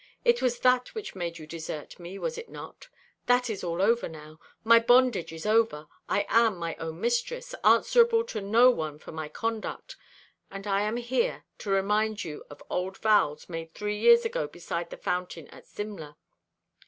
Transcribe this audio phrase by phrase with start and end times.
[0.25, 2.87] It was that which made you desert me, was it not?
[3.27, 4.39] That is all over now.
[4.63, 5.85] My bondage is over.
[6.09, 9.97] I am my own mistress, answerable to no one for my conduct;
[10.49, 14.89] and I am here to remind you of old vows made three years ago beside
[14.89, 16.17] the fountain at Simla."